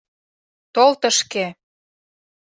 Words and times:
—Тол 0.73 0.91
тышке! 1.01 1.45